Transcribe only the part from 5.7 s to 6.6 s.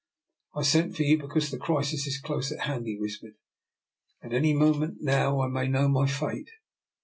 my fate.